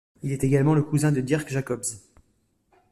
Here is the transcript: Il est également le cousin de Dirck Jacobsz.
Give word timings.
Il 0.23 0.31
est 0.31 0.43
également 0.43 0.73
le 0.73 0.81
cousin 0.81 1.11
de 1.11 1.21
Dirck 1.21 1.47
Jacobsz. 1.51 2.01